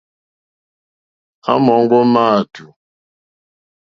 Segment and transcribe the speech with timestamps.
[1.51, 2.63] À mɔ̀ŋɡɔ́ máàtù,.